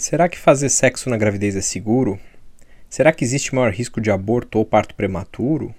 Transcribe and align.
Será 0.00 0.28
que 0.28 0.38
fazer 0.38 0.68
sexo 0.68 1.10
na 1.10 1.16
gravidez 1.16 1.56
é 1.56 1.60
seguro? 1.60 2.20
Será 2.88 3.12
que 3.12 3.24
existe 3.24 3.52
maior 3.52 3.72
risco 3.72 4.00
de 4.00 4.12
aborto 4.12 4.56
ou 4.56 4.64
parto 4.64 4.94
prematuro? 4.94 5.74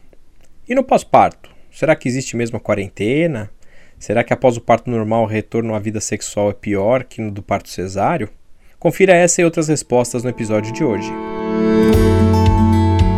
E 0.68 0.76
no 0.76 0.84
pós-parto? 0.84 1.50
Será 1.72 1.96
que 1.96 2.10
existe 2.10 2.36
mesmo 2.36 2.58
a 2.58 2.60
quarentena? 2.60 3.50
Será 3.98 4.22
que 4.22 4.34
após 4.34 4.58
o 4.58 4.62
parto 4.62 4.90
normal 4.90 5.24
o 5.24 5.26
retorno 5.26 5.74
à 5.74 5.80
vida 5.80 6.02
sexual 6.02 6.50
é 6.50 6.54
pior 6.54 7.06
que 7.06 7.22
no 7.22 7.32
do 7.32 7.42
parto 7.42 7.70
cesáreo? 7.70 8.28
Confira 8.78 9.14
essa 9.14 9.42
e 9.42 9.46
outras 9.46 9.70
respostas 9.70 10.22
no 10.22 10.30
episódio 10.30 10.74
de 10.74 10.84
hoje. 10.84 11.10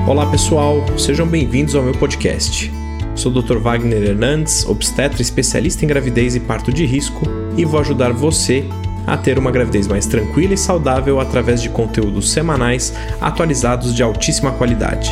Olá 0.07 0.29
pessoal, 0.29 0.85
sejam 0.99 1.25
bem-vindos 1.25 1.73
ao 1.73 1.81
meu 1.81 1.97
podcast. 1.97 2.71
Sou 3.15 3.31
o 3.31 3.41
Dr. 3.41 3.57
Wagner 3.57 4.03
Hernandes, 4.03 4.67
obstetra 4.67 5.19
especialista 5.19 5.83
em 5.83 5.87
gravidez 5.87 6.35
e 6.35 6.39
parto 6.39 6.71
de 6.71 6.85
risco, 6.85 7.23
e 7.57 7.65
vou 7.65 7.79
ajudar 7.79 8.13
você 8.13 8.63
a 9.07 9.17
ter 9.17 9.37
uma 9.37 9.51
gravidez 9.51 9.87
mais 9.87 10.05
tranquila 10.05 10.53
e 10.53 10.57
saudável 10.57 11.19
através 11.19 11.61
de 11.61 11.69
conteúdos 11.69 12.31
semanais 12.31 12.93
atualizados 13.19 13.95
de 13.95 14.03
altíssima 14.03 14.51
qualidade. 14.51 15.11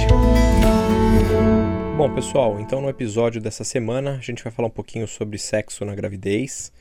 Bom, 1.98 2.10
pessoal, 2.14 2.60
então 2.60 2.80
no 2.80 2.90
episódio 2.90 3.42
dessa 3.42 3.64
semana 3.64 4.12
a 4.12 4.22
gente 4.22 4.44
vai 4.44 4.54
falar 4.54 4.70
um 4.70 4.72
pouquinho 4.72 5.08
sobre 5.08 5.38
sexo 5.38 5.84
na 5.84 5.94
gravidez. 5.94 6.72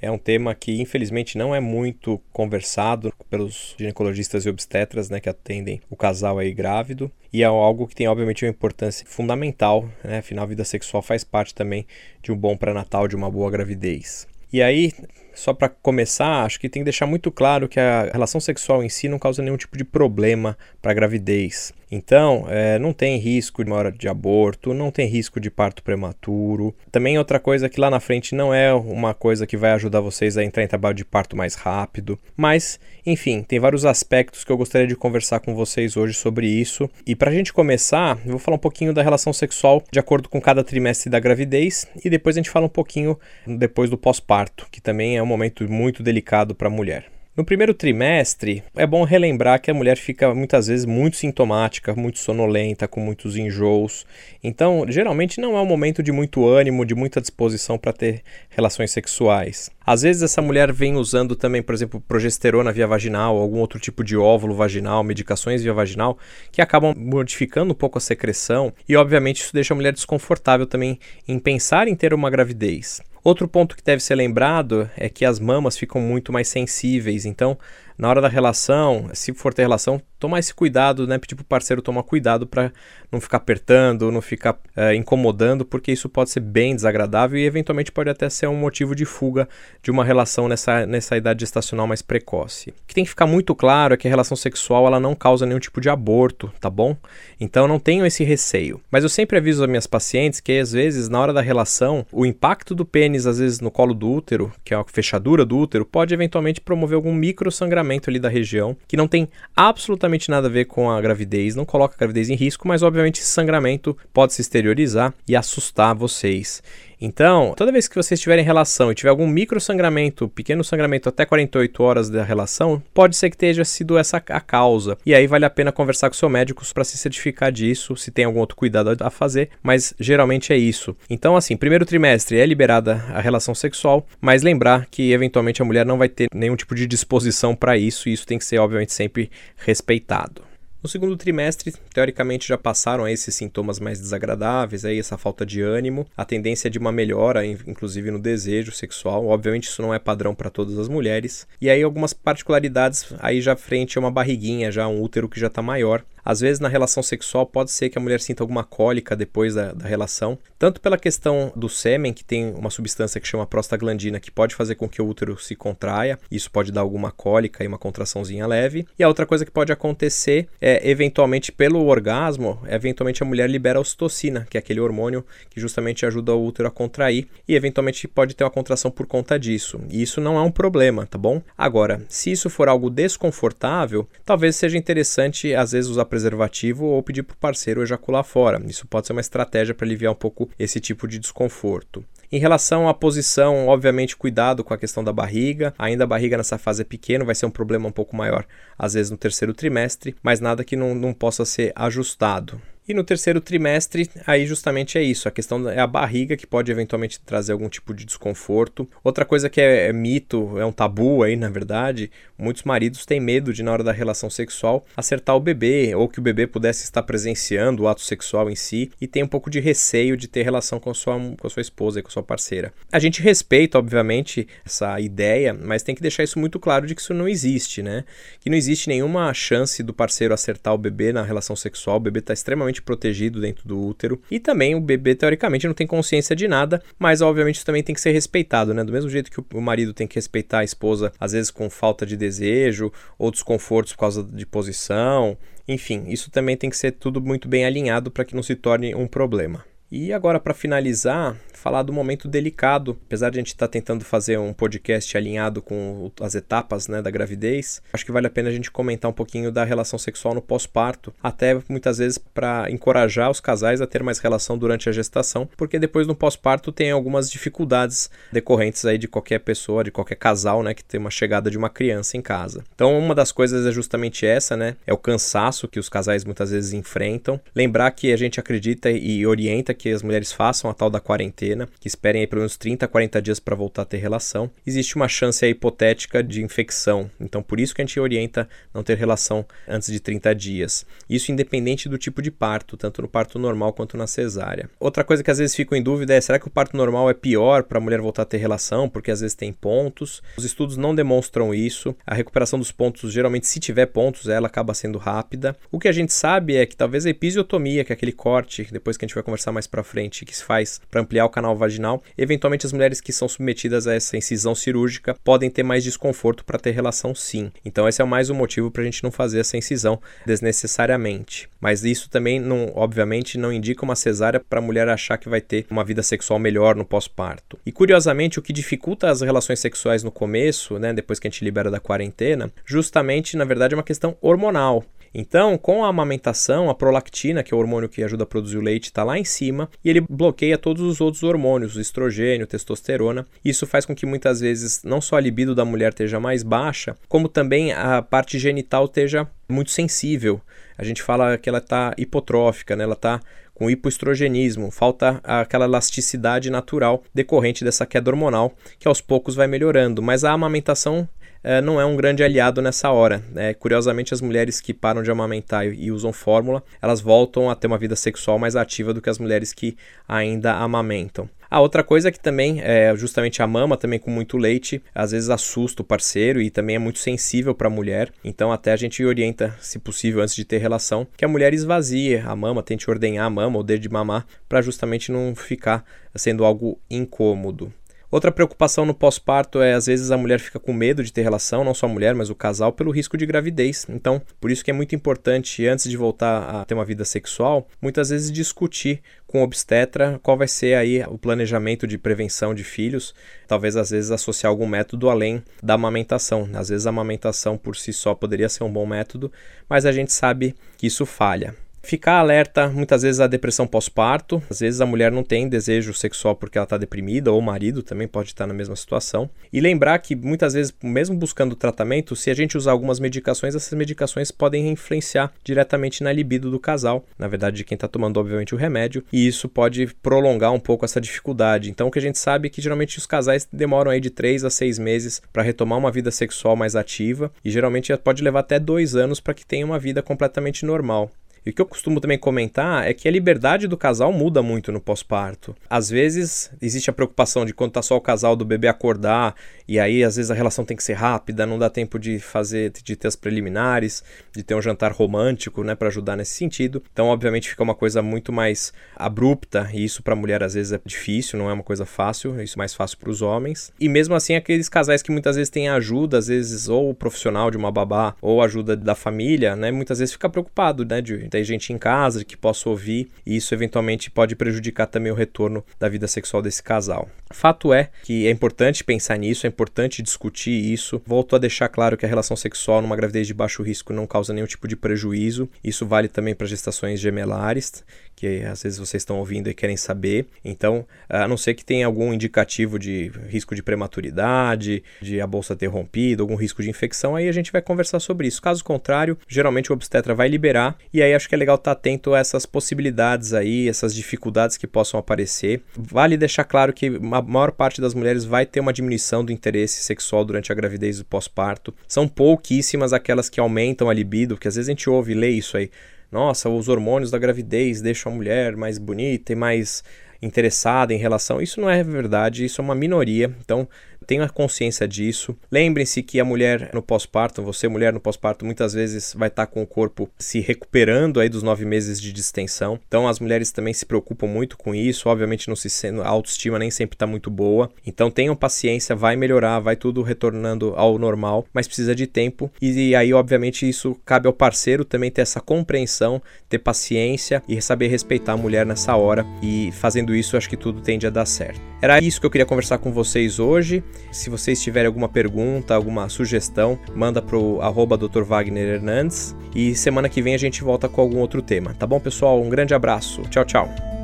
É 0.00 0.10
um 0.10 0.18
tema 0.18 0.54
que 0.54 0.80
infelizmente 0.80 1.38
não 1.38 1.54
é 1.54 1.60
muito 1.60 2.20
conversado 2.32 3.12
pelos 3.30 3.74
ginecologistas 3.78 4.44
e 4.44 4.48
obstetras 4.48 5.10
né, 5.10 5.20
que 5.20 5.28
atendem 5.28 5.80
o 5.90 5.96
casal 5.96 6.38
aí 6.38 6.52
grávido 6.52 7.10
e 7.32 7.42
é 7.42 7.46
algo 7.46 7.86
que 7.86 7.94
tem 7.94 8.06
obviamente 8.06 8.44
uma 8.44 8.50
importância 8.50 9.04
fundamental, 9.06 9.88
né? 10.02 10.18
afinal 10.18 10.44
a 10.44 10.48
vida 10.48 10.64
sexual 10.64 11.02
faz 11.02 11.24
parte 11.24 11.54
também 11.54 11.86
de 12.22 12.32
um 12.32 12.36
bom 12.36 12.56
pré-natal, 12.56 13.08
de 13.08 13.16
uma 13.16 13.30
boa 13.30 13.50
gravidez. 13.50 14.26
E 14.52 14.62
aí, 14.62 14.92
só 15.34 15.52
para 15.52 15.68
começar, 15.68 16.44
acho 16.44 16.58
que 16.58 16.68
tem 16.68 16.80
que 16.80 16.84
deixar 16.84 17.06
muito 17.06 17.30
claro 17.30 17.68
que 17.68 17.80
a 17.80 18.10
relação 18.12 18.40
sexual 18.40 18.82
em 18.82 18.88
si 18.88 19.08
não 19.08 19.18
causa 19.18 19.42
nenhum 19.42 19.56
tipo 19.56 19.76
de 19.76 19.84
problema 19.84 20.56
para 20.80 20.92
a 20.92 20.94
gravidez. 20.94 21.72
Então, 21.94 22.46
é, 22.48 22.76
não 22.78 22.92
tem 22.92 23.18
risco 23.18 23.62
de 23.62 23.70
uma 23.70 23.76
hora 23.76 23.92
de 23.92 24.08
aborto, 24.08 24.74
não 24.74 24.90
tem 24.90 25.06
risco 25.06 25.38
de 25.38 25.48
parto 25.48 25.82
prematuro. 25.82 26.74
Também 26.90 27.18
outra 27.18 27.38
coisa 27.38 27.68
que 27.68 27.80
lá 27.80 27.88
na 27.88 28.00
frente 28.00 28.34
não 28.34 28.52
é 28.52 28.74
uma 28.74 29.14
coisa 29.14 29.46
que 29.46 29.56
vai 29.56 29.70
ajudar 29.72 30.00
vocês 30.00 30.36
a 30.36 30.42
entrar 30.42 30.64
em 30.64 30.66
trabalho 30.66 30.96
de 30.96 31.04
parto 31.04 31.36
mais 31.36 31.54
rápido. 31.54 32.18
Mas, 32.36 32.80
enfim, 33.06 33.42
tem 33.42 33.60
vários 33.60 33.84
aspectos 33.84 34.42
que 34.42 34.50
eu 34.50 34.56
gostaria 34.56 34.88
de 34.88 34.96
conversar 34.96 35.38
com 35.38 35.54
vocês 35.54 35.96
hoje 35.96 36.14
sobre 36.14 36.48
isso. 36.48 36.90
E 37.06 37.14
para 37.14 37.30
a 37.30 37.34
gente 37.34 37.52
começar, 37.52 38.18
eu 38.24 38.32
vou 38.32 38.40
falar 38.40 38.56
um 38.56 38.60
pouquinho 38.60 38.92
da 38.92 39.02
relação 39.02 39.32
sexual 39.32 39.82
de 39.92 40.00
acordo 40.00 40.28
com 40.28 40.40
cada 40.40 40.64
trimestre 40.64 41.08
da 41.08 41.20
gravidez 41.20 41.86
e 42.04 42.10
depois 42.10 42.36
a 42.36 42.40
gente 42.40 42.50
fala 42.50 42.66
um 42.66 42.70
pouquinho 42.70 43.16
depois 43.46 43.88
do 43.88 43.96
pós-parto, 43.96 44.66
que 44.68 44.80
também 44.80 45.16
é 45.16 45.22
um 45.24 45.28
momento 45.28 45.70
muito 45.70 46.02
delicado 46.02 46.54
para 46.54 46.68
a 46.68 46.70
mulher. 46.70 47.14
No 47.36 47.44
primeiro 47.44 47.74
trimestre, 47.74 48.62
é 48.76 48.86
bom 48.86 49.02
relembrar 49.02 49.60
que 49.60 49.68
a 49.68 49.74
mulher 49.74 49.96
fica 49.96 50.32
muitas 50.32 50.68
vezes 50.68 50.86
muito 50.86 51.16
sintomática, 51.16 51.92
muito 51.92 52.20
sonolenta, 52.20 52.86
com 52.86 53.00
muitos 53.00 53.36
enjoos. 53.36 54.06
Então, 54.40 54.84
geralmente 54.88 55.40
não 55.40 55.56
é 55.56 55.60
um 55.60 55.66
momento 55.66 56.00
de 56.00 56.12
muito 56.12 56.46
ânimo, 56.46 56.86
de 56.86 56.94
muita 56.94 57.20
disposição 57.20 57.76
para 57.76 57.92
ter 57.92 58.22
relações 58.48 58.92
sexuais. 58.92 59.68
Às 59.84 60.02
vezes 60.02 60.22
essa 60.22 60.40
mulher 60.40 60.72
vem 60.72 60.94
usando 60.94 61.34
também, 61.34 61.60
por 61.60 61.74
exemplo, 61.74 62.00
progesterona 62.00 62.70
via 62.70 62.86
vaginal, 62.86 63.36
algum 63.36 63.58
outro 63.58 63.80
tipo 63.80 64.04
de 64.04 64.16
óvulo 64.16 64.54
vaginal, 64.54 65.02
medicações 65.02 65.60
via 65.60 65.74
vaginal, 65.74 66.16
que 66.52 66.62
acabam 66.62 66.94
modificando 66.96 67.72
um 67.72 67.76
pouco 67.76 67.98
a 67.98 68.00
secreção 68.00 68.72
e 68.88 68.94
obviamente 68.94 69.40
isso 69.40 69.52
deixa 69.52 69.74
a 69.74 69.76
mulher 69.76 69.92
desconfortável 69.92 70.68
também 70.68 71.00
em 71.26 71.40
pensar 71.40 71.88
em 71.88 71.96
ter 71.96 72.14
uma 72.14 72.30
gravidez. 72.30 73.02
Outro 73.24 73.48
ponto 73.48 73.74
que 73.74 73.82
deve 73.82 74.02
ser 74.02 74.16
lembrado 74.16 74.88
é 74.98 75.08
que 75.08 75.24
as 75.24 75.40
mamas 75.40 75.78
ficam 75.78 75.98
muito 75.98 76.30
mais 76.30 76.46
sensíveis, 76.46 77.24
então 77.24 77.58
na 77.96 78.08
hora 78.08 78.20
da 78.20 78.28
relação, 78.28 79.08
se 79.12 79.32
for 79.32 79.54
ter 79.54 79.62
relação, 79.62 80.02
tomar 80.18 80.38
esse 80.38 80.54
cuidado, 80.54 81.06
né? 81.06 81.18
Pedir 81.18 81.34
pro 81.34 81.44
parceiro 81.44 81.82
tomar 81.82 82.02
cuidado 82.02 82.46
para 82.46 82.72
não 83.12 83.20
ficar 83.20 83.36
apertando, 83.36 84.10
não 84.10 84.20
ficar 84.20 84.58
é, 84.74 84.94
incomodando, 84.94 85.64
porque 85.64 85.92
isso 85.92 86.08
pode 86.08 86.30
ser 86.30 86.40
bem 86.40 86.74
desagradável 86.74 87.38
e 87.38 87.44
eventualmente 87.44 87.92
pode 87.92 88.10
até 88.10 88.28
ser 88.28 88.48
um 88.48 88.56
motivo 88.56 88.94
de 88.94 89.04
fuga 89.04 89.48
de 89.82 89.90
uma 89.90 90.04
relação 90.04 90.48
nessa, 90.48 90.86
nessa 90.86 91.16
idade 91.16 91.40
gestacional 91.40 91.86
mais 91.86 92.02
precoce. 92.02 92.70
O 92.70 92.74
que 92.86 92.94
tem 92.94 93.04
que 93.04 93.10
ficar 93.10 93.26
muito 93.26 93.54
claro 93.54 93.94
é 93.94 93.96
que 93.96 94.08
a 94.08 94.10
relação 94.10 94.36
sexual 94.36 94.86
ela 94.86 94.98
não 94.98 95.14
causa 95.14 95.46
nenhum 95.46 95.60
tipo 95.60 95.80
de 95.80 95.88
aborto, 95.88 96.50
tá 96.60 96.70
bom? 96.70 96.96
Então 97.38 97.68
não 97.68 97.78
tenham 97.78 98.06
esse 98.06 98.24
receio. 98.24 98.80
Mas 98.90 99.04
eu 99.04 99.10
sempre 99.10 99.38
aviso 99.38 99.62
as 99.62 99.68
minhas 99.68 99.86
pacientes 99.86 100.40
que 100.40 100.58
às 100.58 100.72
vezes 100.72 101.08
na 101.08 101.20
hora 101.20 101.32
da 101.32 101.42
relação, 101.42 102.04
o 102.10 102.26
impacto 102.26 102.74
do 102.74 102.84
pênis 102.84 103.26
às 103.26 103.38
vezes 103.38 103.60
no 103.60 103.70
colo 103.70 103.94
do 103.94 104.10
útero, 104.10 104.50
que 104.64 104.74
é 104.74 104.76
a 104.76 104.84
fechadura 104.84 105.44
do 105.44 105.58
útero, 105.58 105.84
pode 105.84 106.12
eventualmente 106.12 106.60
promover 106.60 106.96
algum 106.96 107.12
micro 107.12 107.52
sangramento 107.52 107.83
sangramento 107.84 108.10
ali 108.10 108.18
da 108.18 108.28
região, 108.28 108.76
que 108.88 108.96
não 108.96 109.06
tem 109.06 109.28
absolutamente 109.54 110.30
nada 110.30 110.48
a 110.48 110.50
ver 110.50 110.64
com 110.64 110.90
a 110.90 111.00
gravidez, 111.00 111.54
não 111.54 111.64
coloca 111.64 111.94
a 111.94 111.98
gravidez 111.98 112.30
em 112.30 112.34
risco, 112.34 112.66
mas 112.66 112.82
obviamente 112.82 113.20
esse 113.20 113.28
sangramento 113.28 113.96
pode 114.12 114.32
se 114.32 114.40
exteriorizar 114.40 115.12
e 115.28 115.36
assustar 115.36 115.94
vocês. 115.94 116.62
Então, 117.00 117.54
toda 117.56 117.72
vez 117.72 117.88
que 117.88 117.96
vocês 117.96 118.20
tiverem 118.20 118.44
relação 118.44 118.90
e 118.90 118.94
tiver 118.94 119.10
algum 119.10 119.26
micro 119.26 119.60
sangramento, 119.60 120.28
pequeno 120.28 120.64
sangramento 120.64 121.08
até 121.08 121.24
48 121.24 121.82
horas 121.82 122.10
da 122.10 122.22
relação, 122.22 122.82
pode 122.92 123.16
ser 123.16 123.30
que 123.30 123.36
tenha 123.36 123.64
sido 123.64 123.98
essa 123.98 124.22
a 124.28 124.40
causa. 124.40 124.96
E 125.04 125.14
aí 125.14 125.26
vale 125.26 125.44
a 125.44 125.50
pena 125.50 125.72
conversar 125.72 126.08
com 126.08 126.14
seu 126.14 126.28
médico 126.28 126.62
para 126.72 126.84
se 126.84 126.96
certificar 126.96 127.52
disso, 127.52 127.96
se 127.96 128.10
tem 128.10 128.24
algum 128.24 128.40
outro 128.40 128.56
cuidado 128.56 128.96
a 129.00 129.10
fazer, 129.10 129.50
mas 129.62 129.94
geralmente 129.98 130.52
é 130.52 130.56
isso. 130.56 130.96
Então, 131.08 131.36
assim, 131.36 131.56
primeiro 131.56 131.86
trimestre 131.86 132.38
é 132.38 132.46
liberada 132.46 133.04
a 133.12 133.20
relação 133.20 133.54
sexual, 133.54 134.06
mas 134.20 134.42
lembrar 134.42 134.86
que 134.90 135.12
eventualmente 135.12 135.62
a 135.62 135.64
mulher 135.64 135.84
não 135.84 135.98
vai 135.98 136.08
ter 136.08 136.28
nenhum 136.34 136.56
tipo 136.56 136.74
de 136.74 136.86
disposição 136.86 137.54
para 137.54 137.76
isso, 137.76 138.08
e 138.08 138.12
isso 138.12 138.26
tem 138.26 138.38
que 138.38 138.44
ser 138.44 138.58
obviamente 138.58 138.92
sempre 138.92 139.30
respeitado. 139.56 140.53
No 140.84 140.90
segundo 140.90 141.16
trimestre, 141.16 141.72
teoricamente 141.94 142.46
já 142.46 142.58
passaram 142.58 143.08
esses 143.08 143.34
sintomas 143.34 143.80
mais 143.80 143.98
desagradáveis, 143.98 144.84
aí 144.84 144.98
essa 144.98 145.16
falta 145.16 145.46
de 145.46 145.62
ânimo, 145.62 146.06
a 146.14 146.26
tendência 146.26 146.68
de 146.68 146.78
uma 146.78 146.92
melhora, 146.92 147.46
inclusive 147.46 148.10
no 148.10 148.18
desejo 148.18 148.70
sexual. 148.70 149.26
Obviamente 149.26 149.64
isso 149.64 149.80
não 149.80 149.94
é 149.94 149.98
padrão 149.98 150.34
para 150.34 150.50
todas 150.50 150.78
as 150.78 150.86
mulheres. 150.86 151.48
E 151.58 151.70
aí 151.70 151.82
algumas 151.82 152.12
particularidades 152.12 153.06
aí 153.18 153.40
já 153.40 153.56
frente 153.56 153.96
a 153.96 154.00
uma 154.02 154.10
barriguinha, 154.10 154.70
já 154.70 154.86
um 154.86 155.00
útero 155.00 155.26
que 155.26 155.40
já 155.40 155.46
está 155.46 155.62
maior. 155.62 156.04
Às 156.24 156.40
vezes, 156.40 156.58
na 156.60 156.68
relação 156.68 157.02
sexual, 157.02 157.46
pode 157.46 157.70
ser 157.70 157.90
que 157.90 157.98
a 157.98 158.00
mulher 158.00 158.20
sinta 158.20 158.42
alguma 158.42 158.64
cólica 158.64 159.14
depois 159.14 159.54
da, 159.54 159.72
da, 159.72 159.86
relação, 159.86 160.38
tanto 160.58 160.80
pela 160.80 160.96
questão 160.96 161.52
do 161.54 161.68
sêmen, 161.68 162.12
que 162.12 162.24
tem 162.24 162.52
uma 162.54 162.70
substância 162.70 163.20
que 163.20 163.28
chama 163.28 163.46
prostaglandina, 163.46 164.18
que 164.18 164.30
pode 164.30 164.54
fazer 164.54 164.74
com 164.74 164.88
que 164.88 165.02
o 165.02 165.06
útero 165.06 165.38
se 165.38 165.54
contraia, 165.54 166.18
isso 166.30 166.50
pode 166.50 166.72
dar 166.72 166.80
alguma 166.80 167.10
cólica 167.10 167.62
e 167.62 167.66
uma 167.66 167.78
contraçãozinha 167.78 168.46
leve. 168.46 168.86
E 168.98 169.04
a 169.04 169.08
outra 169.08 169.26
coisa 169.26 169.44
que 169.44 169.50
pode 169.50 169.72
acontecer 169.72 170.48
é, 170.60 170.88
eventualmente, 170.88 171.52
pelo 171.52 171.84
orgasmo, 171.86 172.58
eventualmente 172.68 173.22
a 173.22 173.26
mulher 173.26 173.50
libera 173.50 173.80
ocitocina, 173.80 174.46
que 174.48 174.56
é 174.56 174.60
aquele 174.60 174.80
hormônio 174.80 175.24
que 175.50 175.60
justamente 175.60 176.06
ajuda 176.06 176.34
o 176.34 176.44
útero 176.44 176.68
a 176.68 176.70
contrair, 176.70 177.28
e 177.46 177.54
eventualmente 177.54 178.08
pode 178.08 178.34
ter 178.34 178.44
uma 178.44 178.50
contração 178.50 178.90
por 178.90 179.06
conta 179.06 179.38
disso. 179.38 179.80
E 179.90 180.00
isso 180.02 180.20
não 180.20 180.38
é 180.38 180.42
um 180.42 180.50
problema, 180.50 181.06
tá 181.06 181.18
bom? 181.18 181.42
Agora, 181.56 182.02
se 182.08 182.30
isso 182.30 182.48
for 182.48 182.68
algo 182.68 182.88
desconfortável, 182.88 184.08
talvez 184.24 184.56
seja 184.56 184.78
interessante, 184.78 185.54
às 185.54 185.72
vezes, 185.72 185.90
usar 185.90 186.06
preservativo 186.14 186.84
ou 186.84 187.02
pedir 187.02 187.24
para 187.24 187.34
o 187.34 187.38
parceiro 187.38 187.82
ejacular 187.82 188.22
fora. 188.22 188.62
Isso 188.66 188.86
pode 188.86 189.04
ser 189.04 189.12
uma 189.12 189.20
estratégia 189.20 189.74
para 189.74 189.84
aliviar 189.84 190.12
um 190.12 190.16
pouco 190.16 190.48
esse 190.56 190.78
tipo 190.78 191.08
de 191.08 191.18
desconforto. 191.18 192.04
Em 192.30 192.38
relação 192.38 192.88
à 192.88 192.94
posição, 192.94 193.66
obviamente, 193.66 194.16
cuidado 194.16 194.62
com 194.62 194.72
a 194.72 194.78
questão 194.78 195.02
da 195.02 195.12
barriga. 195.12 195.74
Ainda 195.76 196.04
a 196.04 196.06
barriga 196.06 196.36
nessa 196.36 196.56
fase 196.56 196.82
é 196.82 196.84
pequena, 196.84 197.24
vai 197.24 197.34
ser 197.34 197.46
um 197.46 197.50
problema 197.50 197.88
um 197.88 197.92
pouco 197.92 198.14
maior, 198.14 198.46
às 198.78 198.94
vezes 198.94 199.10
no 199.10 199.16
terceiro 199.16 199.52
trimestre, 199.52 200.14
mas 200.22 200.38
nada 200.38 200.62
que 200.62 200.76
não, 200.76 200.94
não 200.94 201.12
possa 201.12 201.44
ser 201.44 201.72
ajustado. 201.74 202.62
E 202.86 202.92
no 202.92 203.02
terceiro 203.02 203.40
trimestre, 203.40 204.10
aí 204.26 204.44
justamente 204.44 204.98
é 204.98 205.02
isso, 205.02 205.26
a 205.26 205.30
questão 205.30 205.70
é 205.70 205.80
a 205.80 205.86
barriga 205.86 206.36
que 206.36 206.46
pode 206.46 206.70
eventualmente 206.70 207.18
trazer 207.18 207.52
algum 207.52 207.66
tipo 207.66 207.94
de 207.94 208.04
desconforto. 208.04 208.86
Outra 209.02 209.24
coisa 209.24 209.48
que 209.48 209.58
é, 209.58 209.88
é, 209.88 209.92
mito, 209.92 210.58
é 210.58 210.66
um 210.66 210.72
tabu 210.72 211.22
aí, 211.22 211.34
na 211.34 211.48
verdade, 211.48 212.10
muitos 212.36 212.62
maridos 212.64 213.06
têm 213.06 213.18
medo 213.18 213.54
de 213.54 213.62
na 213.62 213.72
hora 213.72 213.82
da 213.82 213.90
relação 213.90 214.28
sexual 214.28 214.84
acertar 214.94 215.34
o 215.34 215.40
bebê 215.40 215.94
ou 215.94 216.06
que 216.06 216.18
o 216.18 216.22
bebê 216.22 216.46
pudesse 216.46 216.84
estar 216.84 217.02
presenciando 217.04 217.84
o 217.84 217.88
ato 217.88 218.02
sexual 218.02 218.50
em 218.50 218.54
si 218.54 218.90
e 219.00 219.06
tem 219.06 219.22
um 219.22 219.28
pouco 219.28 219.48
de 219.48 219.60
receio 219.60 220.14
de 220.14 220.28
ter 220.28 220.42
relação 220.42 220.78
com 220.78 220.90
a 220.90 220.94
sua, 220.94 221.18
com 221.40 221.46
a 221.46 221.50
sua 221.50 221.62
esposa 221.62 222.00
e 222.00 222.02
com 222.02 222.08
a 222.08 222.12
sua 222.12 222.22
parceira. 222.22 222.70
A 222.92 222.98
gente 222.98 223.22
respeita, 223.22 223.78
obviamente, 223.78 224.46
essa 224.62 225.00
ideia, 225.00 225.54
mas 225.54 225.82
tem 225.82 225.94
que 225.94 226.02
deixar 226.02 226.22
isso 226.22 226.38
muito 226.38 226.60
claro 226.60 226.86
de 226.86 226.94
que 226.94 227.00
isso 227.00 227.14
não 227.14 227.26
existe, 227.26 227.82
né? 227.82 228.04
Que 228.40 228.50
não 228.50 228.58
existe 228.58 228.90
nenhuma 228.90 229.32
chance 229.32 229.82
do 229.82 229.94
parceiro 229.94 230.34
acertar 230.34 230.74
o 230.74 230.78
bebê 230.78 231.14
na 231.14 231.22
relação 231.22 231.56
sexual, 231.56 231.96
o 231.96 232.00
bebê 232.00 232.18
está 232.18 232.34
extremamente 232.34 232.73
protegido 232.82 233.40
dentro 233.40 233.66
do 233.66 233.80
útero. 233.80 234.20
E 234.30 234.38
também 234.38 234.74
o 234.74 234.80
bebê, 234.80 235.14
teoricamente, 235.14 235.66
não 235.66 235.74
tem 235.74 235.86
consciência 235.86 236.34
de 236.34 236.48
nada, 236.48 236.82
mas 236.98 237.20
obviamente 237.20 237.56
isso 237.56 237.66
também 237.66 237.82
tem 237.82 237.94
que 237.94 238.00
ser 238.00 238.12
respeitado, 238.12 238.72
né? 238.72 238.84
Do 238.84 238.92
mesmo 238.92 239.10
jeito 239.10 239.30
que 239.30 239.40
o 239.56 239.60
marido 239.60 239.92
tem 239.92 240.06
que 240.06 240.16
respeitar 240.16 240.60
a 240.60 240.64
esposa, 240.64 241.12
às 241.18 241.32
vezes 241.32 241.50
com 241.50 241.68
falta 241.68 242.06
de 242.06 242.16
desejo 242.16 242.92
ou 243.18 243.30
desconfortos 243.30 243.92
por 243.92 244.00
causa 244.00 244.22
de 244.22 244.46
posição. 244.46 245.36
Enfim, 245.66 246.04
isso 246.08 246.30
também 246.30 246.56
tem 246.56 246.68
que 246.68 246.76
ser 246.76 246.92
tudo 246.92 247.20
muito 247.20 247.48
bem 247.48 247.64
alinhado 247.64 248.10
para 248.10 248.24
que 248.24 248.34
não 248.34 248.42
se 248.42 248.54
torne 248.54 248.94
um 248.94 249.06
problema. 249.06 249.64
E 249.90 250.12
agora, 250.12 250.40
para 250.40 250.54
finalizar, 250.54 251.36
falar 251.64 251.82
do 251.82 251.94
momento 251.94 252.28
delicado. 252.28 252.98
Apesar 253.06 253.30
de 253.30 253.38
a 253.38 253.40
gente 253.40 253.48
estar 253.48 253.66
tá 253.66 253.72
tentando 253.72 254.04
fazer 254.04 254.38
um 254.38 254.52
podcast 254.52 255.16
alinhado 255.16 255.62
com 255.62 256.10
as 256.20 256.34
etapas 256.34 256.88
né, 256.88 257.00
da 257.00 257.10
gravidez, 257.10 257.80
acho 257.90 258.04
que 258.04 258.12
vale 258.12 258.26
a 258.26 258.30
pena 258.30 258.50
a 258.50 258.52
gente 258.52 258.70
comentar 258.70 259.10
um 259.10 259.14
pouquinho 259.14 259.50
da 259.50 259.64
relação 259.64 259.98
sexual 259.98 260.34
no 260.34 260.42
pós-parto, 260.42 261.14
até 261.22 261.58
muitas 261.68 261.96
vezes 261.98 262.18
para 262.18 262.70
encorajar 262.70 263.30
os 263.30 263.40
casais 263.40 263.80
a 263.80 263.86
ter 263.86 264.02
mais 264.02 264.18
relação 264.18 264.58
durante 264.58 264.90
a 264.90 264.92
gestação, 264.92 265.48
porque 265.56 265.78
depois 265.78 266.06
no 266.06 266.14
pós-parto 266.14 266.70
tem 266.70 266.90
algumas 266.90 267.30
dificuldades 267.30 268.10
decorrentes 268.30 268.84
aí 268.84 268.98
de 268.98 269.08
qualquer 269.08 269.38
pessoa, 269.38 269.84
de 269.84 269.90
qualquer 269.90 270.16
casal, 270.16 270.62
né, 270.62 270.74
que 270.74 270.84
tem 270.84 271.00
uma 271.00 271.10
chegada 271.10 271.50
de 271.50 271.56
uma 271.56 271.70
criança 271.70 272.16
em 272.16 272.22
casa. 272.22 272.62
Então, 272.74 272.98
uma 272.98 273.14
das 273.14 273.32
coisas 273.32 273.64
é 273.64 273.72
justamente 273.72 274.26
essa, 274.26 274.54
né, 274.54 274.76
é 274.86 274.92
o 274.92 274.98
cansaço 274.98 275.66
que 275.66 275.78
os 275.78 275.88
casais 275.88 276.24
muitas 276.24 276.50
vezes 276.50 276.72
enfrentam. 276.72 277.40
Lembrar 277.54 277.90
que 277.92 278.12
a 278.12 278.16
gente 278.16 278.38
acredita 278.38 278.90
e 278.90 279.26
orienta 279.26 279.72
que 279.74 279.90
as 279.90 280.02
mulheres 280.02 280.32
façam 280.32 280.70
a 280.70 280.74
tal 280.74 280.88
da 280.88 281.00
quarentena 281.00 281.68
que 281.80 281.88
esperem 281.88 282.22
aí 282.22 282.26
pelo 282.26 282.40
menos 282.40 282.56
30 282.56 282.84
a 282.84 282.88
40 282.88 283.20
dias 283.22 283.40
para 283.40 283.54
voltar 283.54 283.82
a 283.82 283.84
ter 283.84 283.98
relação, 283.98 284.50
existe 284.66 284.96
uma 284.96 285.08
chance 285.08 285.44
hipotética 285.46 286.22
de 286.22 286.42
infecção. 286.42 287.10
Então, 287.20 287.42
por 287.42 287.60
isso 287.60 287.74
que 287.74 287.82
a 287.82 287.84
gente 287.84 287.98
orienta 287.98 288.48
não 288.72 288.82
ter 288.82 288.96
relação 288.96 289.44
antes 289.68 289.92
de 289.92 290.00
30 290.00 290.34
dias. 290.34 290.86
Isso 291.08 291.32
independente 291.32 291.88
do 291.88 291.98
tipo 291.98 292.22
de 292.22 292.30
parto, 292.30 292.76
tanto 292.76 293.02
no 293.02 293.08
parto 293.08 293.38
normal 293.38 293.72
quanto 293.72 293.96
na 293.96 294.06
cesárea. 294.06 294.68
Outra 294.78 295.04
coisa 295.04 295.22
que 295.22 295.30
às 295.30 295.38
vezes 295.38 295.54
fico 295.54 295.74
em 295.74 295.82
dúvida 295.82 296.14
é: 296.14 296.20
será 296.20 296.38
que 296.38 296.46
o 296.46 296.50
parto 296.50 296.76
normal 296.76 297.10
é 297.10 297.14
pior 297.14 297.64
para 297.64 297.78
a 297.78 297.80
mulher 297.80 298.00
voltar 298.00 298.22
a 298.22 298.26
ter 298.26 298.38
relação, 298.38 298.88
porque 298.88 299.10
às 299.10 299.20
vezes 299.20 299.34
tem 299.34 299.52
pontos? 299.52 300.22
Os 300.36 300.44
estudos 300.44 300.76
não 300.76 300.94
demonstram 300.94 301.54
isso. 301.54 301.96
A 302.06 302.14
recuperação 302.14 302.58
dos 302.58 302.72
pontos, 302.72 303.12
geralmente, 303.12 303.46
se 303.46 303.60
tiver 303.60 303.86
pontos, 303.86 304.28
ela 304.28 304.46
acaba 304.46 304.74
sendo 304.74 304.98
rápida. 304.98 305.56
O 305.70 305.78
que 305.78 305.88
a 305.88 305.92
gente 305.92 306.12
sabe 306.12 306.56
é 306.56 306.66
que 306.66 306.76
talvez 306.76 307.06
a 307.06 307.10
episiotomia, 307.10 307.84
que 307.84 307.92
é 307.92 307.94
aquele 307.94 308.12
corte, 308.12 308.66
depois 308.70 308.96
que 308.96 309.04
a 309.04 309.08
gente 309.08 309.14
vai 309.14 309.24
conversar 309.24 309.52
mais 309.52 309.63
para 309.68 309.84
frente, 309.84 310.24
que 310.24 310.36
se 310.36 310.42
faz 310.42 310.80
para 310.90 311.00
ampliar 311.00 311.24
o 311.24 311.30
canal 311.30 311.44
canal 311.44 311.56
vaginal. 311.56 312.02
Eventualmente, 312.16 312.64
as 312.64 312.72
mulheres 312.72 313.00
que 313.00 313.12
são 313.12 313.28
submetidas 313.28 313.86
a 313.86 313.94
essa 313.94 314.16
incisão 314.16 314.54
cirúrgica 314.54 315.14
podem 315.22 315.50
ter 315.50 315.62
mais 315.62 315.84
desconforto 315.84 316.44
para 316.44 316.58
ter 316.58 316.70
relação, 316.70 317.14
sim. 317.14 317.52
Então, 317.64 317.86
esse 317.86 318.00
é 318.00 318.04
mais 318.04 318.30
um 318.30 318.34
motivo 318.34 318.70
para 318.70 318.82
a 318.82 318.84
gente 318.84 319.04
não 319.04 319.10
fazer 319.10 319.40
essa 319.40 319.56
incisão 319.56 320.00
desnecessariamente. 320.24 321.48
Mas 321.60 321.84
isso 321.84 322.08
também, 322.08 322.40
não, 322.40 322.72
obviamente, 322.74 323.36
não 323.36 323.52
indica 323.52 323.84
uma 323.84 323.96
cesárea 323.96 324.40
para 324.40 324.58
a 324.58 324.62
mulher 324.62 324.88
achar 324.88 325.18
que 325.18 325.28
vai 325.28 325.40
ter 325.40 325.66
uma 325.70 325.84
vida 325.84 326.02
sexual 326.02 326.38
melhor 326.38 326.74
no 326.74 326.84
pós-parto. 326.84 327.58
E 327.64 327.72
curiosamente, 327.72 328.38
o 328.38 328.42
que 328.42 328.52
dificulta 328.52 329.10
as 329.10 329.20
relações 329.20 329.60
sexuais 329.60 330.02
no 330.02 330.10
começo, 330.10 330.78
né, 330.78 330.92
depois 330.92 331.18
que 331.18 331.26
a 331.26 331.30
gente 331.30 331.44
libera 331.44 331.70
da 331.70 331.80
quarentena, 331.80 332.50
justamente, 332.64 333.36
na 333.36 333.44
verdade, 333.44 333.74
é 333.74 333.76
uma 333.76 333.82
questão 333.82 334.16
hormonal. 334.20 334.84
Então, 335.14 335.56
com 335.56 335.84
a 335.84 335.88
amamentação, 335.88 336.68
a 336.68 336.74
prolactina, 336.74 337.44
que 337.44 337.54
é 337.54 337.56
o 337.56 337.60
hormônio 337.60 337.88
que 337.88 338.02
ajuda 338.02 338.24
a 338.24 338.26
produzir 338.26 338.58
o 338.58 338.60
leite, 338.60 338.86
está 338.86 339.04
lá 339.04 339.16
em 339.16 339.24
cima 339.24 339.70
e 339.84 339.88
ele 339.88 340.00
bloqueia 340.00 340.58
todos 340.58 340.82
os 340.82 341.00
outros 341.00 341.22
hormônios, 341.22 341.76
o 341.76 341.80
estrogênio, 341.80 342.48
testosterona. 342.48 343.24
Isso 343.44 343.64
faz 343.64 343.86
com 343.86 343.94
que 343.94 344.04
muitas 344.04 344.40
vezes 344.40 344.82
não 344.82 345.00
só 345.00 345.16
a 345.16 345.20
libido 345.20 345.54
da 345.54 345.64
mulher 345.64 345.90
esteja 345.90 346.18
mais 346.18 346.42
baixa, 346.42 346.96
como 347.08 347.28
também 347.28 347.72
a 347.72 348.02
parte 348.02 348.40
genital 348.40 348.86
esteja 348.86 349.28
muito 349.48 349.70
sensível. 349.70 350.40
A 350.76 350.82
gente 350.82 351.00
fala 351.00 351.38
que 351.38 351.48
ela 351.48 351.58
está 351.58 351.94
hipotrófica, 351.96 352.74
né? 352.74 352.82
ela 352.82 352.94
está 352.94 353.20
com 353.54 353.70
hipoestrogenismo, 353.70 354.70
falta 354.72 355.20
aquela 355.22 355.64
elasticidade 355.66 356.50
natural 356.50 357.04
decorrente 357.14 357.62
dessa 357.62 357.86
queda 357.86 358.10
hormonal, 358.10 358.52
que 358.80 358.88
aos 358.88 359.00
poucos 359.00 359.36
vai 359.36 359.46
melhorando. 359.46 360.02
Mas 360.02 360.24
a 360.24 360.32
amamentação 360.32 361.08
é, 361.44 361.60
não 361.60 361.80
é 361.80 361.84
um 361.84 361.94
grande 361.94 362.24
aliado 362.24 362.62
nessa 362.62 362.90
hora. 362.90 363.22
É, 363.36 363.52
curiosamente, 363.52 364.14
as 364.14 364.22
mulheres 364.22 364.60
que 364.60 364.72
param 364.72 365.02
de 365.02 365.10
amamentar 365.10 365.66
e, 365.66 365.92
usam 365.92 366.12
fórmula, 366.12 366.64
elas 366.80 367.00
voltam 367.00 367.50
a 367.50 367.54
ter 367.54 367.66
uma 367.66 367.78
vida 367.78 367.94
sexual 367.94 368.38
mais 368.38 368.56
ativa 368.56 368.94
do 368.94 369.02
que 369.02 369.10
as 369.10 369.18
mulheres 369.18 369.52
que 369.52 369.76
ainda 370.08 370.54
amamentam. 370.54 371.28
A 371.50 371.60
outra 371.60 371.84
coisa 371.84 372.08
é 372.08 372.10
que 372.10 372.18
também 372.18 372.60
é 372.62 372.96
justamente 372.96 373.40
a 373.40 373.46
mama 373.46 373.76
também 373.76 373.98
com 373.98 374.10
muito 374.10 374.36
leite, 374.36 374.82
às 374.92 375.12
vezes 375.12 375.30
assusta 375.30 375.82
o 375.82 375.84
parceiro 375.84 376.40
e 376.40 376.50
também 376.50 376.74
é 376.74 376.80
muito 376.80 376.98
sensível 376.98 377.54
para 377.54 377.68
a 377.68 377.70
mulher. 377.70 378.10
Então 378.24 378.50
até 378.50 378.72
a 378.72 378.76
gente 378.76 379.04
orienta, 379.04 379.54
se 379.60 379.78
possível, 379.78 380.20
antes 380.20 380.34
de 380.34 380.44
ter 380.44 380.58
relação, 380.58 381.06
que 381.16 381.24
a 381.24 381.28
mulher 381.28 381.54
esvazie 381.54 382.16
a 382.16 382.34
mama, 382.34 382.60
tente 382.60 382.90
ordenhar 382.90 383.26
a 383.26 383.30
mama 383.30 383.58
ou 383.58 383.62
de 383.62 383.88
mamar, 383.88 384.26
para 384.48 384.62
justamente 384.62 385.12
não 385.12 385.32
ficar 385.36 385.84
sendo 386.16 386.44
algo 386.44 386.80
incômodo. 386.90 387.72
Outra 388.14 388.30
preocupação 388.30 388.86
no 388.86 388.94
pós-parto 388.94 389.60
é 389.60 389.74
às 389.74 389.86
vezes 389.86 390.12
a 390.12 390.16
mulher 390.16 390.38
fica 390.38 390.60
com 390.60 390.72
medo 390.72 391.02
de 391.02 391.12
ter 391.12 391.22
relação, 391.22 391.64
não 391.64 391.74
só 391.74 391.86
a 391.86 391.88
mulher, 391.88 392.14
mas 392.14 392.30
o 392.30 392.34
casal, 392.36 392.72
pelo 392.72 392.92
risco 392.92 393.16
de 393.16 393.26
gravidez. 393.26 393.86
Então, 393.88 394.22
por 394.40 394.52
isso 394.52 394.64
que 394.64 394.70
é 394.70 394.72
muito 394.72 394.94
importante, 394.94 395.66
antes 395.66 395.90
de 395.90 395.96
voltar 395.96 396.48
a 396.48 396.64
ter 396.64 396.74
uma 396.74 396.84
vida 396.84 397.04
sexual, 397.04 397.66
muitas 397.82 398.10
vezes 398.10 398.30
discutir 398.30 399.02
com 399.26 399.40
o 399.40 399.42
obstetra 399.42 400.20
qual 400.22 400.36
vai 400.36 400.46
ser 400.46 400.76
aí 400.76 401.02
o 401.08 401.18
planejamento 401.18 401.88
de 401.88 401.98
prevenção 401.98 402.54
de 402.54 402.62
filhos, 402.62 403.12
talvez 403.48 403.74
às 403.74 403.90
vezes 403.90 404.12
associar 404.12 404.48
algum 404.48 404.68
método 404.68 405.10
além 405.10 405.42
da 405.60 405.74
amamentação. 405.74 406.48
Às 406.54 406.68
vezes 406.68 406.86
a 406.86 406.90
amamentação 406.90 407.58
por 407.58 407.74
si 407.74 407.92
só 407.92 408.14
poderia 408.14 408.48
ser 408.48 408.62
um 408.62 408.72
bom 408.72 408.86
método, 408.86 409.32
mas 409.68 409.84
a 409.84 409.90
gente 409.90 410.12
sabe 410.12 410.54
que 410.78 410.86
isso 410.86 411.04
falha. 411.04 411.56
Ficar 411.84 412.14
alerta 412.14 412.68
muitas 412.70 413.02
vezes 413.02 413.20
à 413.20 413.26
depressão 413.26 413.66
pós-parto. 413.66 414.42
Às 414.48 414.60
vezes 414.60 414.80
a 414.80 414.86
mulher 414.86 415.12
não 415.12 415.22
tem 415.22 415.46
desejo 415.46 415.92
sexual 415.92 416.34
porque 416.34 416.56
ela 416.56 416.64
está 416.64 416.78
deprimida, 416.78 417.30
ou 417.30 417.38
o 417.38 417.42
marido 417.42 417.82
também 417.82 418.08
pode 418.08 418.30
estar 418.30 418.46
na 418.46 418.54
mesma 418.54 418.74
situação. 418.74 419.28
E 419.52 419.60
lembrar 419.60 419.98
que 419.98 420.16
muitas 420.16 420.54
vezes, 420.54 420.74
mesmo 420.82 421.14
buscando 421.14 421.54
tratamento, 421.54 422.16
se 422.16 422.30
a 422.30 422.34
gente 422.34 422.56
usar 422.56 422.72
algumas 422.72 422.98
medicações, 422.98 423.54
essas 423.54 423.76
medicações 423.78 424.30
podem 424.30 424.70
influenciar 424.70 425.30
diretamente 425.44 426.02
na 426.02 426.10
libido 426.10 426.50
do 426.50 426.58
casal, 426.58 427.04
na 427.18 427.28
verdade, 427.28 427.58
de 427.58 427.64
quem 427.64 427.76
está 427.76 427.86
tomando, 427.86 428.18
obviamente, 428.18 428.54
o 428.54 428.58
remédio, 428.58 429.04
e 429.12 429.26
isso 429.26 429.46
pode 429.46 429.86
prolongar 430.02 430.52
um 430.52 430.60
pouco 430.60 430.86
essa 430.86 431.00
dificuldade. 431.00 431.70
Então, 431.70 431.88
o 431.88 431.90
que 431.90 431.98
a 431.98 432.02
gente 432.02 432.18
sabe 432.18 432.48
é 432.48 432.50
que 432.50 432.62
geralmente 432.62 432.96
os 432.96 433.06
casais 433.06 433.46
demoram 433.52 433.90
aí 433.90 434.00
de 434.00 434.08
3 434.08 434.44
a 434.44 434.50
6 434.50 434.78
meses 434.78 435.20
para 435.30 435.42
retomar 435.42 435.78
uma 435.78 435.92
vida 435.92 436.10
sexual 436.10 436.56
mais 436.56 436.74
ativa, 436.74 437.30
e 437.44 437.50
geralmente 437.50 437.94
pode 437.98 438.22
levar 438.24 438.40
até 438.40 438.58
dois 438.58 438.96
anos 438.96 439.20
para 439.20 439.34
que 439.34 439.44
tenha 439.44 439.66
uma 439.66 439.78
vida 439.78 440.02
completamente 440.02 440.64
normal. 440.64 441.10
E 441.44 441.50
o 441.50 441.52
que 441.52 441.60
eu 441.60 441.66
costumo 441.66 442.00
também 442.00 442.18
comentar 442.18 442.86
é 442.86 442.94
que 442.94 443.06
a 443.06 443.10
liberdade 443.10 443.66
do 443.66 443.76
casal 443.76 444.12
muda 444.12 444.42
muito 444.42 444.72
no 444.72 444.80
pós-parto. 444.80 445.54
Às 445.68 445.90
vezes 445.90 446.50
existe 446.60 446.88
a 446.88 446.92
preocupação 446.92 447.44
de 447.44 447.52
quando 447.52 447.72
tá 447.72 447.82
só 447.82 447.96
o 447.96 448.00
casal 448.00 448.34
do 448.34 448.44
bebê 448.44 448.66
acordar 448.66 449.34
e 449.68 449.78
aí 449.78 450.02
às 450.02 450.16
vezes 450.16 450.30
a 450.30 450.34
relação 450.34 450.64
tem 450.64 450.76
que 450.76 450.82
ser 450.82 450.94
rápida, 450.94 451.46
não 451.46 451.58
dá 451.58 451.68
tempo 451.68 451.98
de 451.98 452.18
fazer 452.18 452.70
de 452.70 452.96
ter 452.96 453.08
as 453.08 453.16
preliminares, 453.16 454.02
de 454.34 454.42
ter 454.42 454.54
um 454.54 454.62
jantar 454.62 454.92
romântico, 454.92 455.62
né, 455.62 455.74
para 455.74 455.88
ajudar 455.88 456.16
nesse 456.16 456.32
sentido. 456.32 456.82
Então, 456.92 457.06
obviamente 457.06 457.48
fica 457.48 457.62
uma 457.62 457.74
coisa 457.74 458.02
muito 458.02 458.32
mais 458.32 458.72
abrupta 458.96 459.68
e 459.72 459.84
isso 459.84 460.02
para 460.02 460.14
mulher 460.14 460.42
às 460.42 460.54
vezes 460.54 460.72
é 460.72 460.80
difícil, 460.84 461.38
não 461.38 461.50
é 461.50 461.52
uma 461.52 461.62
coisa 461.62 461.84
fácil, 461.84 462.40
isso 462.42 462.56
é 462.56 462.58
mais 462.58 462.74
fácil 462.74 462.98
para 462.98 463.10
os 463.10 463.22
homens. 463.22 463.72
E 463.78 463.88
mesmo 463.88 464.14
assim 464.14 464.34
aqueles 464.34 464.68
casais 464.68 465.02
que 465.02 465.10
muitas 465.12 465.36
vezes 465.36 465.50
têm 465.50 465.68
ajuda, 465.68 466.18
às 466.18 466.28
vezes 466.28 466.68
ou 466.68 466.94
profissional 466.94 467.50
de 467.50 467.56
uma 467.56 467.70
babá 467.70 468.14
ou 468.20 468.42
ajuda 468.42 468.76
da 468.76 468.94
família, 468.94 469.54
né, 469.54 469.70
muitas 469.70 469.98
vezes 469.98 470.12
fica 470.12 470.28
preocupado, 470.28 470.84
né, 470.84 471.02
de 471.02 471.28
ter 471.34 471.42
gente 471.42 471.72
em 471.72 471.78
casa 471.78 472.24
que 472.24 472.36
possa 472.36 472.68
ouvir, 472.68 473.10
e 473.26 473.34
isso 473.34 473.52
eventualmente 473.52 474.08
pode 474.08 474.36
prejudicar 474.36 474.86
também 474.86 475.10
o 475.10 475.16
retorno 475.16 475.64
da 475.80 475.88
vida 475.88 476.06
sexual 476.06 476.40
desse 476.40 476.62
casal. 476.62 477.08
Fato 477.32 477.74
é 477.74 477.90
que 478.04 478.28
é 478.28 478.30
importante 478.30 478.84
pensar 478.84 479.18
nisso, 479.18 479.44
é 479.44 479.48
importante 479.48 480.00
discutir 480.00 480.52
isso. 480.52 481.02
Volto 481.04 481.34
a 481.34 481.38
deixar 481.40 481.68
claro 481.68 481.96
que 481.96 482.06
a 482.06 482.08
relação 482.08 482.36
sexual 482.36 482.80
numa 482.80 482.94
gravidez 482.94 483.26
de 483.26 483.34
baixo 483.34 483.64
risco 483.64 483.92
não 483.92 484.06
causa 484.06 484.32
nenhum 484.32 484.46
tipo 484.46 484.68
de 484.68 484.76
prejuízo. 484.76 485.50
Isso 485.64 485.84
vale 485.84 486.06
também 486.06 486.36
para 486.36 486.46
gestações 486.46 487.00
gemelares, 487.00 487.82
que 488.14 488.44
às 488.44 488.62
vezes 488.62 488.78
vocês 488.78 489.00
estão 489.00 489.18
ouvindo 489.18 489.50
e 489.50 489.54
querem 489.54 489.76
saber. 489.76 490.28
Então, 490.44 490.86
a 491.08 491.26
não 491.26 491.36
ser 491.36 491.54
que 491.54 491.64
tenha 491.64 491.86
algum 491.86 492.14
indicativo 492.14 492.78
de 492.78 493.10
risco 493.28 493.56
de 493.56 493.62
prematuridade, 493.64 494.84
de 495.02 495.20
a 495.20 495.26
bolsa 495.26 495.56
ter 495.56 495.66
rompido, 495.66 496.22
algum 496.22 496.36
risco 496.36 496.62
de 496.62 496.70
infecção, 496.70 497.16
aí 497.16 497.28
a 497.28 497.32
gente 497.32 497.50
vai 497.50 497.60
conversar 497.60 497.98
sobre 497.98 498.28
isso. 498.28 498.40
Caso 498.40 498.62
contrário, 498.62 499.18
geralmente 499.26 499.72
o 499.72 499.74
obstetra 499.74 500.14
vai 500.14 500.28
liberar 500.28 500.78
e 500.92 501.02
aí 501.02 501.12
acho 501.24 501.28
que 501.28 501.34
é 501.34 501.38
legal 501.38 501.56
estar 501.56 501.72
atento 501.72 502.14
a 502.14 502.18
essas 502.18 502.44
possibilidades 502.44 503.32
aí, 503.32 503.68
essas 503.68 503.94
dificuldades 503.94 504.56
que 504.56 504.66
possam 504.66 505.00
aparecer. 505.00 505.62
Vale 505.76 506.16
deixar 506.16 506.44
claro 506.44 506.72
que 506.72 506.86
a 506.86 507.22
maior 507.22 507.50
parte 507.50 507.80
das 507.80 507.94
mulheres 507.94 508.24
vai 508.24 508.44
ter 508.44 508.60
uma 508.60 508.72
diminuição 508.72 509.24
do 509.24 509.32
interesse 509.32 509.82
sexual 509.82 510.24
durante 510.24 510.52
a 510.52 510.54
gravidez 510.54 511.00
e 511.00 511.04
pós-parto. 511.04 511.74
São 511.88 512.06
pouquíssimas 512.06 512.92
aquelas 512.92 513.28
que 513.28 513.40
aumentam 513.40 513.88
a 513.88 513.94
libido, 513.94 514.34
porque 514.34 514.48
às 514.48 514.56
vezes 514.56 514.68
a 514.68 514.72
gente 514.72 514.88
ouve 514.88 515.12
e 515.12 515.14
lê 515.14 515.30
isso 515.30 515.56
aí 515.56 515.70
nossa, 516.12 516.48
os 516.48 516.68
hormônios 516.68 517.10
da 517.10 517.18
gravidez 517.18 517.80
deixam 517.82 518.12
a 518.12 518.14
mulher 518.14 518.54
mais 518.54 518.78
bonita 518.78 519.32
e 519.32 519.34
mais 519.34 519.82
interessada 520.22 520.94
em 520.94 520.96
relação. 520.96 521.40
Isso 521.42 521.60
não 521.60 521.68
é 521.68 521.82
verdade, 521.82 522.44
isso 522.44 522.60
é 522.60 522.64
uma 522.64 522.74
minoria. 522.74 523.34
Então, 523.40 523.68
Tenha 524.06 524.28
consciência 524.28 524.86
disso. 524.86 525.36
Lembrem-se 525.50 526.02
que 526.02 526.20
a 526.20 526.24
mulher 526.24 526.70
no 526.72 526.82
pós-parto, 526.82 527.42
você 527.42 527.68
mulher 527.68 527.92
no 527.92 528.00
pós-parto, 528.00 528.44
muitas 528.44 528.72
vezes 528.72 529.14
vai 529.16 529.28
estar 529.28 529.46
com 529.46 529.62
o 529.62 529.66
corpo 529.66 530.08
se 530.18 530.40
recuperando 530.40 531.20
aí 531.20 531.28
dos 531.28 531.42
nove 531.42 531.64
meses 531.64 532.00
de 532.00 532.12
distensão. 532.12 532.78
Então 532.86 533.08
as 533.08 533.18
mulheres 533.18 533.50
também 533.50 533.72
se 533.72 533.86
preocupam 533.86 534.26
muito 534.26 534.56
com 534.56 534.74
isso. 534.74 535.08
Obviamente 535.08 535.48
não 535.48 535.56
se 535.56 535.68
a 535.86 536.08
autoestima 536.08 536.58
nem 536.58 536.70
sempre 536.70 536.94
está 536.94 537.06
muito 537.06 537.30
boa. 537.30 537.70
Então 537.86 538.10
tenham 538.10 538.36
paciência, 538.36 538.94
vai 538.94 539.16
melhorar, 539.16 539.58
vai 539.60 539.76
tudo 539.76 540.02
retornando 540.02 540.74
ao 540.76 540.98
normal, 540.98 541.46
mas 541.52 541.66
precisa 541.66 541.94
de 541.94 542.06
tempo. 542.06 542.50
E 542.60 542.94
aí, 542.94 543.12
obviamente, 543.12 543.68
isso 543.68 543.96
cabe 544.04 544.26
ao 544.26 544.32
parceiro 544.32 544.84
também 544.84 545.10
ter 545.10 545.22
essa 545.22 545.40
compreensão, 545.40 546.22
ter 546.48 546.58
paciência 546.58 547.42
e 547.48 547.60
saber 547.60 547.88
respeitar 547.88 548.32
a 548.32 548.36
mulher 548.36 548.64
nessa 548.66 548.96
hora. 548.96 549.26
E 549.42 549.70
fazendo 549.72 550.14
isso, 550.14 550.36
acho 550.36 550.48
que 550.48 550.56
tudo 550.56 550.80
tende 550.80 551.06
a 551.06 551.10
dar 551.10 551.26
certo. 551.26 551.60
Era 551.80 551.98
isso 552.02 552.20
que 552.20 552.26
eu 552.26 552.30
queria 552.30 552.46
conversar 552.46 552.78
com 552.78 552.92
vocês 552.92 553.38
hoje. 553.38 553.82
Se 554.12 554.30
vocês 554.30 554.62
tiverem 554.62 554.86
alguma 554.86 555.08
pergunta, 555.08 555.74
alguma 555.74 556.08
sugestão, 556.08 556.78
manda 556.94 557.20
pro 557.20 557.60
arroba 557.60 557.96
Dr. 557.96 558.22
Wagner 558.22 558.74
Hernandes. 558.74 559.34
E 559.54 559.74
semana 559.74 560.08
que 560.08 560.22
vem 560.22 560.34
a 560.34 560.38
gente 560.38 560.62
volta 560.62 560.88
com 560.88 561.00
algum 561.00 561.18
outro 561.18 561.42
tema. 561.42 561.74
Tá 561.74 561.86
bom, 561.86 562.00
pessoal? 562.00 562.40
Um 562.40 562.48
grande 562.48 562.74
abraço. 562.74 563.22
Tchau, 563.22 563.44
tchau. 563.44 564.03